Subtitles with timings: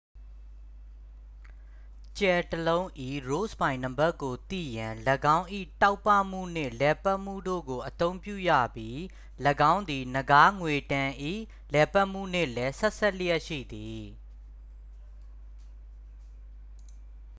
[2.19, 2.87] ကြယ်တစ်လုံး၏
[3.29, 4.93] rossby နံပါတ်ကိုသိရန်
[5.37, 5.45] ၎င်း၏
[5.81, 8.97] တောက်ပမှုနှင့်လည်ပတ်မှုတို့ကို အသုံးပြုရပြီး
[9.71, 11.11] ၎င်းသည် နဂါးငွေ့တန်း၏
[11.73, 14.03] လှည်ပတ်မှုနှင့်လည်း ဆက်စပ်လျက်ရှိသည်